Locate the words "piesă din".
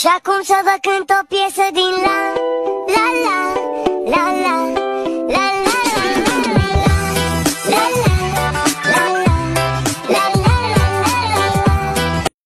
1.28-1.92